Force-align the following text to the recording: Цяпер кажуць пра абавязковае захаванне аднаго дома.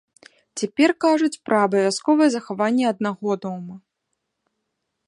Цяпер 0.61 0.93
кажуць 1.05 1.41
пра 1.49 1.57
абавязковае 1.67 2.29
захаванне 2.37 2.85
аднаго 2.95 3.39
дома. 3.47 3.75